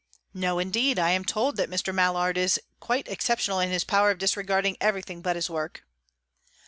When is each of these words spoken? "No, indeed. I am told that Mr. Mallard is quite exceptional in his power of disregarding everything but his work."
"No, 0.33 0.57
indeed. 0.57 0.97
I 0.97 1.11
am 1.11 1.23
told 1.23 1.57
that 1.57 1.69
Mr. 1.69 1.93
Mallard 1.93 2.35
is 2.35 2.59
quite 2.79 3.07
exceptional 3.07 3.59
in 3.59 3.69
his 3.69 3.83
power 3.83 4.09
of 4.09 4.17
disregarding 4.17 4.75
everything 4.81 5.21
but 5.21 5.35
his 5.35 5.47
work." 5.47 5.83